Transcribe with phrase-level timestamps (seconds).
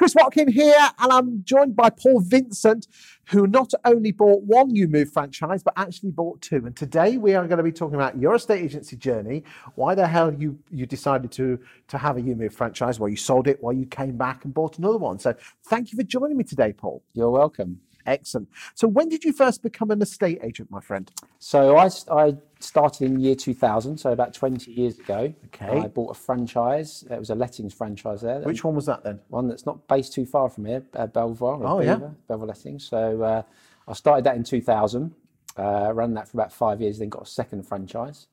[0.00, 2.86] Chris Watkin here, and I'm joined by Paul Vincent,
[3.26, 6.64] who not only bought one EweMove franchise, but actually bought two.
[6.64, 9.44] And today we are going to be talking about your estate agency journey,
[9.74, 11.58] why the hell you, you decided to,
[11.88, 14.78] to have a EweMove franchise, why you sold it, why you came back and bought
[14.78, 15.18] another one.
[15.18, 15.34] So
[15.66, 17.02] thank you for joining me today, Paul.
[17.12, 17.80] You're welcome.
[18.06, 18.48] Excellent.
[18.74, 21.10] So when did you first become an estate agent, my friend?
[21.38, 25.32] So I, I started in year 2000, so about 20 years ago.
[25.46, 25.66] Okay.
[25.80, 27.04] I bought a franchise.
[27.10, 28.40] It was a lettings franchise there.
[28.40, 29.20] Which one was that then?
[29.28, 31.62] One that's not based too far from here, uh, Belvoir.
[31.62, 31.98] or Oh, yeah.
[32.28, 32.84] Belvoir Lettings.
[32.84, 33.42] So uh,
[33.88, 35.14] I started that in 2000,
[35.56, 38.26] uh, ran that for about five years, then got a second franchise,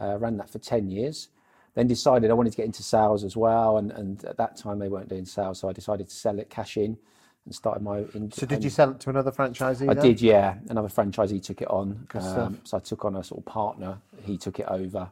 [0.00, 1.28] uh, ran that for 10 years.
[1.74, 4.78] Then decided I wanted to get into sales as well, and, and at that time
[4.78, 6.96] they weren't doing sales, so I decided to sell it, cash in,
[7.46, 8.04] and started my.
[8.32, 9.88] So did you sell it to another franchisee?
[9.88, 10.04] I then?
[10.04, 10.56] did, yeah.
[10.68, 12.06] Another franchisee took it on.
[12.14, 13.98] Um, so I took on a sort of partner.
[14.22, 15.08] He took it over.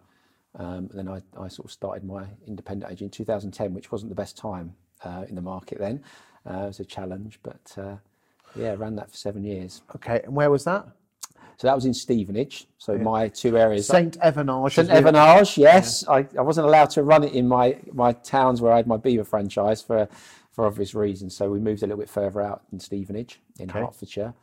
[0.56, 4.10] Um, and then I, I sort of started my independent agent in 2010, which wasn't
[4.10, 6.02] the best time uh, in the market then.
[6.48, 7.96] Uh, it was a challenge, but uh,
[8.54, 9.82] yeah, ran that for seven years.
[9.96, 10.86] Okay, and where was that?
[11.56, 12.66] So that was in Stevenage.
[12.78, 13.86] So my two areas.
[13.86, 14.74] Saint Evanage.
[14.74, 16.06] St Evanage, yes.
[16.08, 18.96] I, I wasn't allowed to run it in my, my towns where I had my
[18.96, 20.08] Belvoir franchise for,
[20.54, 21.36] for obvious reasons.
[21.36, 23.80] So we moved a little bit further out in Stevenage in Okay.
[23.80, 24.34] Hertfordshire.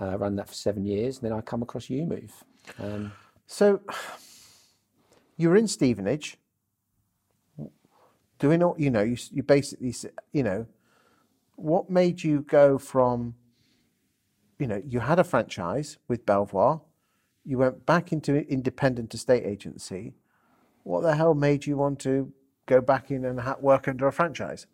[0.00, 1.18] Uh, ran that for seven years.
[1.18, 2.30] And then I come across EweMove.
[2.78, 3.12] Um,
[3.46, 3.80] So
[5.36, 6.38] you were in Stevenage
[8.38, 9.94] doing all, you know, you, you basically,
[10.32, 10.66] you know,
[11.56, 13.34] what made you go from,
[14.58, 16.80] you know, you had a franchise with Belvoir,
[17.44, 20.14] you went back into independent estate agency.
[20.84, 22.32] What the hell made you want to
[22.66, 24.66] go back in and ha- work under a franchise?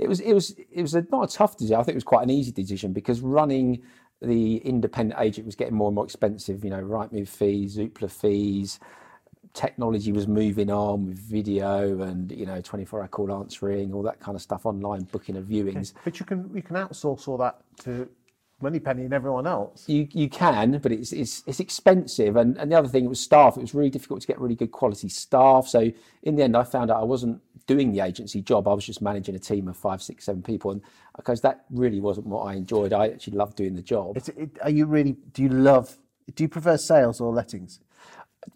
[0.00, 1.76] It was it was it was a, not a tough decision.
[1.76, 3.82] I think it was quite an easy decision because running
[4.22, 6.64] the independent agent was getting more and more expensive.
[6.64, 8.80] You know, Rightmove fees, Zoopla fees,
[9.52, 14.20] technology was moving on with video and you know 24 hour call answering, all that
[14.20, 15.92] kind of stuff online, booking of viewings.
[16.02, 18.08] But you can you can outsource all that to
[18.62, 19.88] Moneypenny and everyone else.
[19.88, 22.36] You you can, but it's it's it's expensive.
[22.36, 23.56] And and the other thing, it was staff.
[23.56, 25.66] It was really difficult to get really good quality staff.
[25.66, 25.90] So
[26.22, 28.66] in the end, I found out I wasn't doing the agency job.
[28.66, 30.82] I was just managing a team of five, six, seven people, and
[31.14, 32.92] because that really wasn't what I enjoyed.
[32.92, 34.16] I actually loved doing the job.
[34.16, 35.16] It, are you really?
[35.32, 35.96] Do you love?
[36.34, 37.78] Do you prefer sales or lettings?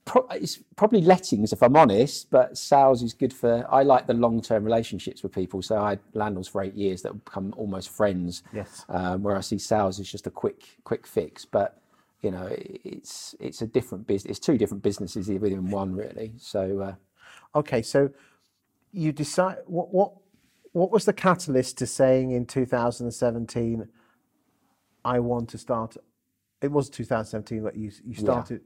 [0.04, 3.64] Pro- it's probably lettings, if I'm honest, but sales is good for.
[3.70, 5.62] I like the long term relationships with people.
[5.62, 8.42] So I had landlords for eight years that become almost friends.
[8.52, 8.84] Yes.
[8.88, 11.80] Um, where I see sales is just a quick quick fix, but
[12.20, 14.30] you know it's it's a different business.
[14.38, 16.32] It's two different businesses within one, really.
[16.38, 16.94] So uh,
[17.54, 18.10] Okay, so
[18.94, 20.12] you decide what what
[20.72, 23.88] what was the catalyst to saying in 2017,
[25.04, 25.96] I want to start.
[26.62, 28.62] It was 2017 that you you started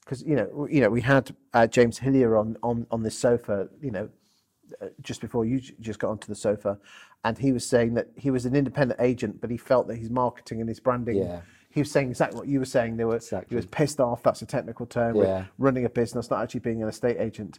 [0.00, 3.68] because you know you know we had uh, James Hillier on on on this sofa
[3.80, 4.08] you know
[4.80, 6.78] uh, just before you just got onto the sofa,
[7.24, 10.10] and he was saying that he was an independent agent, but he felt that his
[10.10, 11.18] marketing and his branding.
[11.18, 11.40] Yeah.
[11.70, 12.96] He was saying exactly what you were saying.
[12.96, 14.22] They were he was pissed off.
[14.22, 15.16] That's a technical term.
[15.16, 15.22] Yeah.
[15.22, 17.58] With running a business, not actually being an estate agent.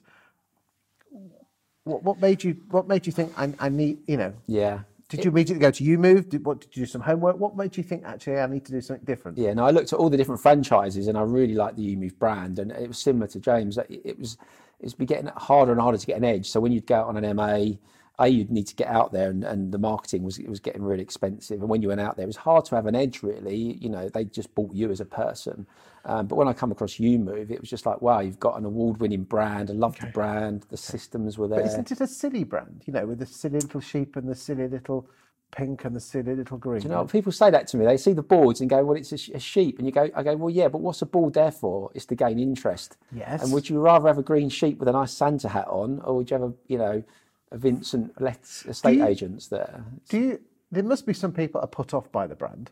[1.87, 4.33] What, what made you What made you think I, I need you know?
[4.47, 4.79] yeah.
[5.09, 6.27] Did you immediately go to EweMove?
[6.27, 7.37] Did what did you do some homework?
[7.37, 9.37] What made you think actually I need to do something different?
[9.37, 12.19] Yeah, no, I looked at all the different franchises and I really liked the EweMove
[12.19, 13.77] brand, and it was similar to James.
[13.77, 14.37] It it was
[14.81, 16.49] it's been getting harder and harder to get an edge.
[16.49, 17.77] So when you'd go out on an MA,
[18.19, 20.81] a you'd need to get out there, and, and the marketing was it was getting
[20.81, 21.59] really expensive.
[21.61, 23.21] And when you went out there, it was hard to have an edge.
[23.21, 25.67] Really, you know, they just bought you as a person.
[26.05, 28.63] Um, but when I come across EweMove it was just like, wow, you've got an
[28.63, 29.69] award-winning brand.
[29.69, 30.65] I love the brand.
[30.69, 31.59] The systems were there.
[31.59, 32.83] But isn't it a silly brand?
[32.85, 35.09] You know, with the silly little sheep and the silly little
[35.51, 36.81] pink and the silly little green.
[36.81, 37.85] You know, people say that to me.
[37.85, 40.09] They see the boards and go, "Well, it's a, sh- a sheep," and you go,
[40.15, 41.91] "I go, well, yeah, but what's a board there for?
[41.93, 43.43] It's to gain interest." Yes.
[43.43, 46.17] And would you rather have a green sheep with a nice Santa hat on, or
[46.17, 47.03] would you have a, you know,
[47.51, 49.83] Vincent Letts estate you- agents there?
[50.09, 50.41] do you?
[50.71, 52.71] There must be some people are put off by the brand.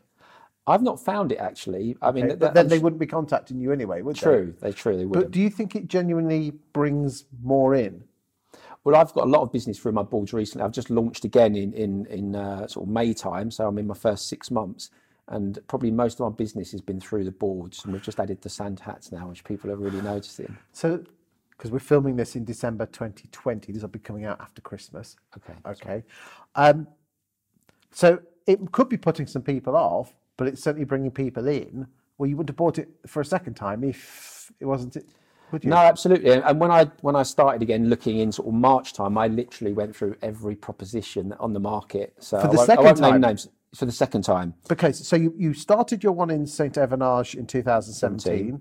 [0.66, 1.96] I've not found it actually.
[2.02, 4.54] I mean, Okay, that- but then they wouldn't be contacting you anyway, would true.
[4.60, 4.92] They're true.
[4.94, 5.06] They they?
[5.06, 5.18] would.
[5.18, 8.04] But do you think it genuinely brings more in?
[8.84, 10.64] Well, I've got a lot of business through my boards recently.
[10.64, 13.86] I've just launched again in in in uh, sort of May time, so I'm in
[13.86, 14.90] my first six months,
[15.28, 18.42] and probably most of my business has been through the boards, and we've just added
[18.42, 20.56] the Santa hats now, which people are really noticing.
[20.72, 21.02] So,
[21.56, 25.16] because we're filming this in December 2020, this will be coming out after Christmas.
[25.36, 25.54] Okay.
[25.66, 26.04] Okay.
[26.54, 26.86] Um,
[27.92, 31.86] so it could be putting some people off, but it's certainly bringing people in.
[32.18, 35.06] Well, you would have bought it for a second time if it wasn't it.
[35.52, 35.70] Would you?
[35.70, 36.32] No, absolutely.
[36.32, 39.72] And- when I when I started again looking in sort of March time, I literally
[39.72, 42.14] went through every proposition on the market.
[42.18, 43.20] So For I the won't, second I time?
[43.20, 44.54] names for the second time.
[44.70, 46.76] Okay, so you, you started your one in St.
[46.78, 48.60] Evanage in 2017.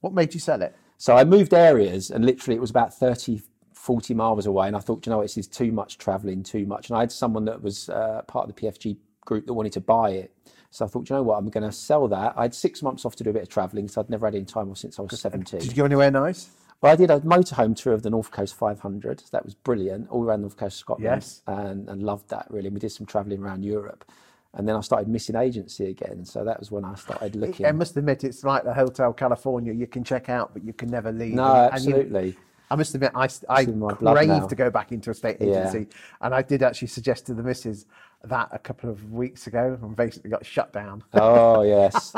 [0.00, 0.76] What made you sell it?
[0.98, 3.42] So I moved areas, and literally it was about 30,
[3.72, 4.66] 40 miles away.
[4.66, 6.88] And I thought, you know, this is too much traveling, too much.
[6.88, 9.80] And I had someone that was uh, part of the PFG group that wanted to
[9.80, 10.34] buy it.
[10.70, 12.34] So I thought, you know what, I'm going to sell that.
[12.36, 14.34] I had six months off to do a bit of travelling, so I'd never had
[14.34, 15.60] any time off since I was 17.
[15.60, 16.50] Did you go anywhere nice?
[16.80, 19.20] Well, I did a motorhome tour of the North Coast 500.
[19.20, 21.22] So that was brilliant, all around the North Coast of Scotland.
[21.22, 21.42] Yes.
[21.46, 22.66] And, and loved that, really.
[22.66, 24.04] And we did some travelling around Europe.
[24.56, 26.24] And then I started missing agency again.
[26.24, 27.66] So that was when I started looking.
[27.66, 29.72] I must admit, it's like the Hotel California.
[29.72, 31.34] You can check out, but you can never leave.
[31.34, 32.36] no, And- and you- absolutely.
[32.70, 35.68] I must admit, I, I crave to go back into a state Yeah.
[35.68, 35.88] agency.
[36.20, 37.86] And I did actually suggest to the missus
[38.28, 41.02] that a couple of weeks ago and basically got shut down.
[41.14, 42.14] oh, yes.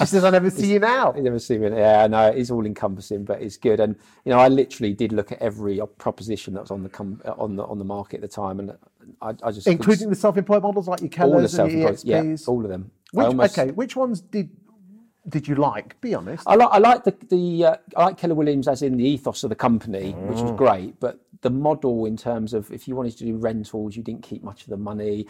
[0.00, 1.14] She says, I never see you now.
[1.14, 1.68] You never see me.
[1.70, 3.80] Yeah, no, it's all encompassing, but it's good.
[3.80, 7.20] And you know, I literally did look at every proposition that was on the com-
[7.38, 8.76] on the on the market at the time, and
[9.22, 11.88] I, I just Including the self employed models like your all the Kellers and your
[11.94, 12.90] self-employed, yeah, all of them.
[13.12, 14.50] Which, almost- Okay, which ones did
[15.28, 16.00] did you like?
[16.00, 16.44] Be honest.
[16.46, 19.44] I like I like the the uh, I like Keller Williams as in the ethos
[19.44, 20.42] of the company, which Mm.
[20.42, 21.00] was great.
[21.00, 24.42] But the model in terms of if you wanted to do rentals, you didn't keep
[24.42, 25.26] much of the money.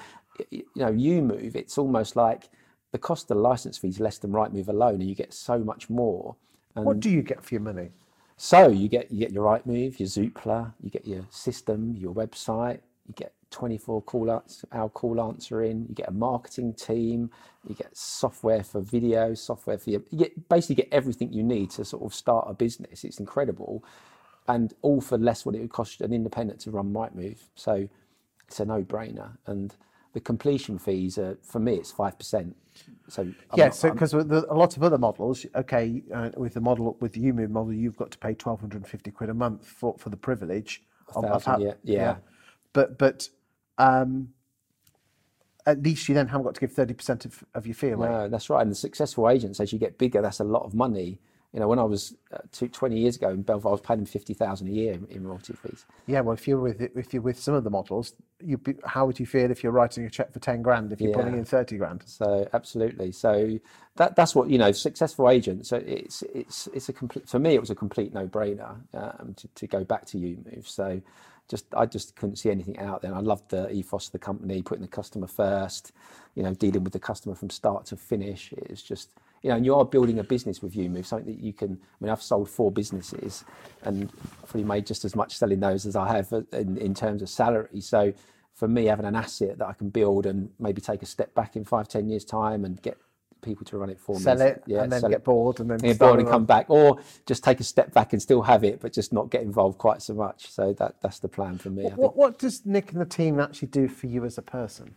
[0.50, 1.55] You know, EweMove.
[1.56, 2.49] It's almost like
[2.93, 5.59] the cost of the license fee is less than Rightmove alone, and you get so
[5.59, 6.37] much more.
[6.75, 7.91] And what do you get for your money?
[8.37, 12.81] So you get you get your Rightmove, your Zoopla, you get your system, your website,
[13.09, 17.31] you get 24 call outs, hour call answering, you get a marketing team,
[17.67, 21.71] you get software for video, software for your, you get basically get everything you need
[21.71, 23.05] to sort of start a business.
[23.05, 23.83] It's incredible,
[24.47, 27.39] and all for less what it would cost an independent to run Rightmove.
[27.55, 27.89] So
[28.47, 29.75] it's a no-brainer, and
[30.13, 32.55] the completion fees are for me it's five percent.
[33.09, 36.61] So I'm Yeah, so because the, a lot of other models, okay, uh, with the
[36.61, 39.35] model with the EweMove model, you've got to pay twelve hundred and fifty quid a
[39.35, 40.83] month for, for the privilege
[41.15, 42.17] of, of thousand, yeah, yeah.
[42.79, 43.29] But but
[43.79, 44.29] um,
[45.67, 48.09] at least you then haven't got to give thirty percent of, of your fee away.
[48.09, 48.63] No, that's right.
[48.63, 51.19] And the successful agents, as you get bigger, that's a lot of money.
[51.53, 54.01] You know, when I was uh, two, 20 years ago in Belvoir, I was paying
[54.01, 55.87] them 50,000 a year in, in royalty fees.
[56.07, 58.13] Yeah, well, if you're with if you're with some of the models,
[58.45, 61.01] you be, how would you feel if you're writing a check for ten grand if
[61.01, 61.39] you're putting Yeah.
[61.41, 62.05] in thirty grand?
[62.07, 63.11] So absolutely.
[63.11, 63.59] So
[63.97, 64.71] that that's what you know.
[64.71, 65.71] Successful agents.
[65.71, 67.29] So it's it's it's a complete.
[67.29, 70.69] For me, it was a complete no-brainer um, to to go back to EweMove.
[70.69, 71.01] So
[71.49, 73.11] just I just couldn't see anything out there.
[73.11, 75.93] And I loved the ethos of the company, putting the customer first.
[76.35, 78.53] You know, dealing with the customer from start to finish.
[78.56, 79.11] It's just
[79.43, 81.73] you know, and you are building a business with EweMove, something that you can.
[81.73, 83.45] I mean, I've sold four businesses,
[83.83, 84.12] and
[84.43, 87.29] probably made just as much selling those as I have uh, in, in terms of
[87.29, 87.81] salary.
[87.81, 88.12] So
[88.55, 91.55] for me, having an asset that I can build and maybe take a step back
[91.56, 92.99] in five, ten years' time and get
[93.43, 94.44] people to run it for Sell me.
[94.46, 97.44] it and then sell get bored and then get bored and come back, or just
[97.44, 100.14] take a step back and still have it, but just not get involved quite so
[100.14, 100.50] much.
[100.50, 101.85] So that that's the plan for me.
[101.96, 104.94] What, what does Nick and the team actually do for you as a person?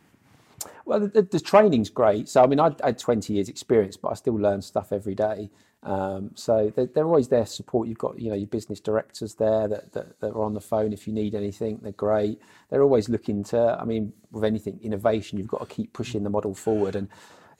[0.85, 2.29] Well, the, the, the training's great.
[2.29, 5.15] So, I mean, I, I had 20 years experience, but I still learn stuff every
[5.15, 5.49] day.
[5.83, 7.87] Um, so they're, they're always there to support.
[7.87, 10.93] You've got, you know, your business directors there that, that, that are on the phone
[10.93, 11.79] if you need anything.
[11.81, 12.39] They're great.
[12.69, 16.29] They're always looking to, I mean, with anything, innovation, you've got to keep pushing the
[16.29, 16.95] model forward.
[16.95, 17.07] And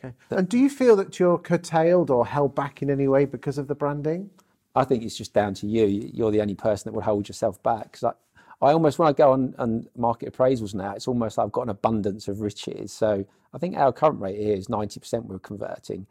[0.03, 0.15] Okay.
[0.31, 3.67] And do you feel that you're curtailed or held back in any way because of
[3.67, 4.29] the branding?
[4.75, 5.85] I think it's just down to you.
[5.85, 7.91] You're the only person that would hold yourself back.
[7.91, 8.15] Because
[8.61, 11.51] I, I almost, when I go on, on market appraisals now, it's almost like I've
[11.51, 12.91] got an abundance of riches.
[12.91, 16.07] So I think our current rate here is 90% we're converting.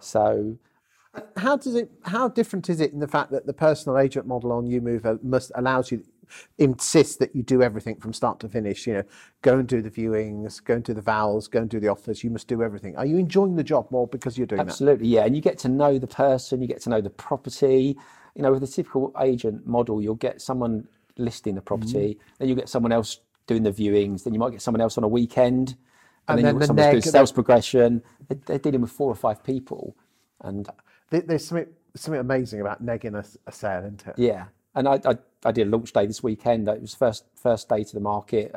[0.00, 0.58] So
[1.36, 1.90] How does it?
[2.04, 5.16] How different is it in the fact that the personal agent model on EweMove uh,
[5.22, 6.04] must allows you
[6.58, 8.86] insists that you do everything from start to finish?
[8.86, 9.02] You know,
[9.42, 12.24] go and do the viewings, go and do the vowels, go and do the offers.
[12.24, 12.96] You must do everything.
[12.96, 15.24] Are you enjoying the job more because you're doing Absolutely, yeah.
[15.24, 17.96] And you get to know the person, you get to know the property.
[18.34, 22.34] You know, with a typical agent model, you'll get someone listing the property, mm-hmm.
[22.38, 25.04] then you get someone else doing the viewings, then you might get someone else on
[25.04, 25.76] a weekend,
[26.28, 28.02] And and, then, then the got someone neg- doing sales progression.
[28.28, 29.96] They're, they're dealing with four or five people,
[30.40, 30.68] and
[31.10, 31.66] There's something
[31.96, 34.14] something amazing about negging a, a sale, isn't it?
[34.18, 34.46] yeah.
[34.74, 36.68] And I, I, I did a launch day this weekend.
[36.68, 38.54] It was first first day to the market.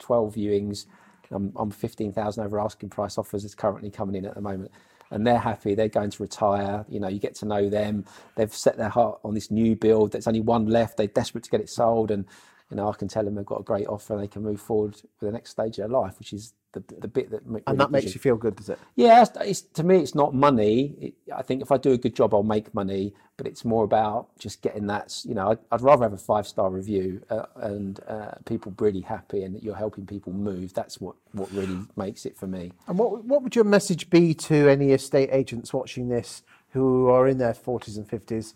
[0.00, 0.86] 12 viewings.
[1.30, 4.72] I'm, I'm 15,000 over asking price offers is currently coming in at the moment.
[5.12, 5.74] And they're happy.
[5.74, 6.84] They're going to retire.
[6.88, 8.04] You know, you get to know them.
[8.36, 10.12] They've set their heart on this new build.
[10.12, 10.96] There's only one left.
[10.96, 12.10] They're desperate to get it sold.
[12.10, 12.26] And,
[12.70, 14.60] you know, I can tell them they've got a great offer and they can move
[14.60, 17.64] forward with the next stage of their life, which is the, the bit that really
[17.66, 18.78] And that makes you feel good, does it?
[18.94, 20.94] yeah, it's, it's, to me, it's not money.
[21.00, 23.12] It, I think if I do a good job, I'll make money.
[23.36, 25.18] But it's more about just getting that.
[25.24, 29.00] You know, I'd, I'd rather have a five star review uh, and uh, people really
[29.00, 30.74] happy, and that you're helping people move.
[30.74, 32.72] That's what what really makes it for me.
[32.86, 37.26] And what what would your message be to any estate agents watching this who are
[37.26, 38.54] in their 40s and 50s,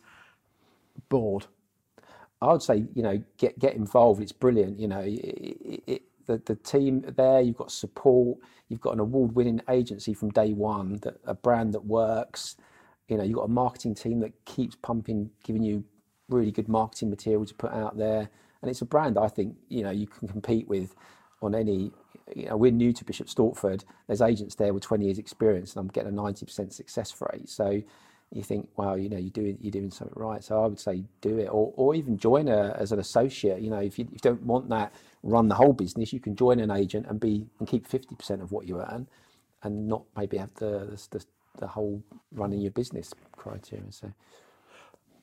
[1.08, 1.46] bored?
[2.44, 4.22] I would say, you know, get get involved.
[4.22, 4.78] It's brilliant.
[4.78, 7.40] You know, it, it, it, the the team there.
[7.40, 8.38] You've got support.
[8.68, 10.98] You've got an award-winning agency from day one.
[11.02, 12.56] That a brand that works.
[13.08, 15.84] You know, you've got a marketing team that keeps pumping, giving you
[16.28, 18.28] really good marketing material to put out there.
[18.62, 20.94] and it's a brand I think you know you can compete with
[21.42, 21.92] on any.
[22.34, 23.84] You know, we're new to Bishop Stortford.
[24.06, 27.50] There's agents there with 20 years experience, and I'm getting a 90% success rate.
[27.50, 27.82] So
[28.34, 30.42] you think, wow, you know, you're doing you're doing something right.
[30.42, 33.60] So I would say do it, or or even join a, as an associate.
[33.62, 36.12] You know, if you, if you don't want that, run the whole business.
[36.12, 39.08] You can join an agent and be and keep 50% of what you earn,
[39.62, 41.24] and not maybe have the the,
[41.58, 43.92] the whole running your business criteria.
[43.92, 44.12] So.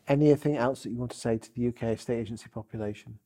[0.08, 3.20] Anything else that you want to say to the UK estate agency population?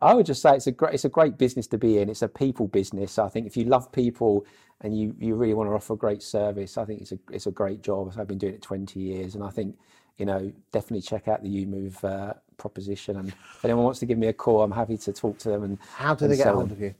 [0.00, 2.08] I would just say it's a great it's a great business to be in.
[2.08, 3.18] It's a people business.
[3.18, 4.46] I think if you love people
[4.80, 7.46] and you, you really want to offer a great service, I think it's a it's
[7.46, 8.12] a great job.
[8.18, 9.76] I've been doing it 20 years, and I think
[10.18, 13.16] you know definitely check out the EweMove uh, proposition.
[13.16, 15.62] And if anyone wants to give me a call, I'm happy to talk to them.
[15.62, 16.94] And how do they get hold of you?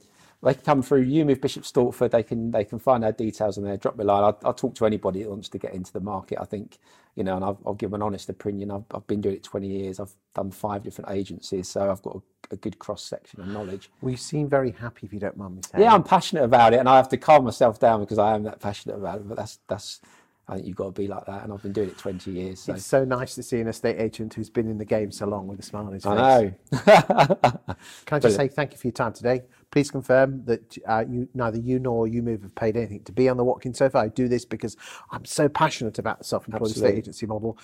[0.45, 2.11] They can come through EweMove Bishop Stortford.
[2.11, 3.77] They can they can find our details on there.
[3.77, 4.25] Drop me a line.
[4.25, 6.39] I'll, I'll, talk to anybody that wants to get into the market.
[6.41, 6.79] I think
[7.15, 8.71] you know, and I'll, I'll give an honest opinion.
[8.71, 10.01] I've, I've been doing it 20 years.
[10.01, 13.91] I've done five different agencies, so I've got a, a good cross section of knowledge.
[14.01, 15.85] We seem very happy, if you don't mind me saying.
[15.85, 18.43] Yeah, I'm passionate about it, and I have to calm myself down because I am
[18.45, 19.29] that passionate about it.
[19.29, 20.01] But that's that's
[20.47, 22.61] I think you've got to be like that, and I've been doing it 20 years.
[22.61, 22.75] So.
[22.75, 25.47] It's so nice to see an estate agent who's been in the game so long
[25.47, 26.13] with a smile on his face.
[26.13, 26.55] I know.
[28.05, 29.45] Can I just say thank you for your time today?
[29.75, 33.37] Please confirm that uh, you, neither you nor EweMove have paid anything to be on
[33.37, 33.99] the Watkins sofa.
[33.99, 34.77] I do this because
[35.11, 36.91] I'm so passionate about the self-employed Absolutely.
[36.91, 37.59] estate agency model.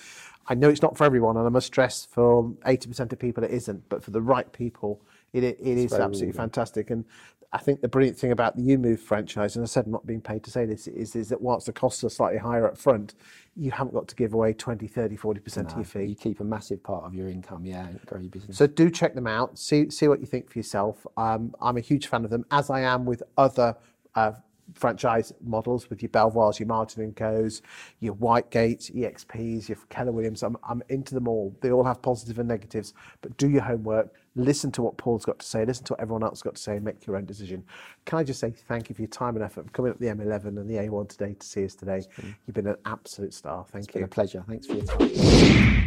[0.45, 3.51] I know it's not for everyone, and I must stress for 80% of people it
[3.51, 4.99] isn't, but for the right people,
[5.33, 6.89] it, it is absolutely fantastic.
[6.89, 7.05] And
[7.53, 10.21] I think the brilliant thing about the EweMove franchise, and I said I'm not being
[10.21, 13.13] paid to say this, is, is that whilst the costs are slightly higher up front,
[13.57, 16.05] you haven't got to give away 20, 30, 40% no, of your fee.
[16.05, 18.57] You keep a massive part of your income, yeah, grow your business.
[18.57, 21.05] So do check them out, see, see what you think for yourself.
[21.17, 23.75] Um, I'm a huge fan of them, as I am with other
[24.15, 24.31] uh,
[24.73, 27.61] franchise models with your Belvoirs, your Martin and Co's,
[27.99, 30.43] your Whitegates, EXPs, your Keller Williams.
[30.43, 31.55] I'm, I'm into them all.
[31.61, 35.25] They all have positives positive and negatives, but do your homework listen to what Paul's
[35.25, 37.17] got to say, listen to what everyone else has got to say, and make your
[37.17, 37.65] own decision.
[38.05, 40.05] Can I just say thank you for your time and effort for coming up the
[40.05, 42.01] M11 and the A1 today to see us today.
[42.47, 43.65] You've been an absolute star.
[43.65, 43.87] Thank you.
[43.87, 44.43] It's been a pleasure.
[44.47, 45.80] Thanks for your time.